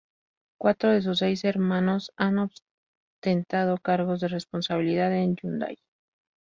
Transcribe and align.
Cuatro 0.57 0.89
de 0.89 1.03
sus 1.03 1.19
seis 1.19 1.43
hermanos 1.45 2.11
han 2.17 2.39
ostentado 2.39 3.77
cargos 3.77 4.19
de 4.19 4.29
responsabilidad 4.29 5.13
en 5.15 5.35
Hyundai. 5.35 5.75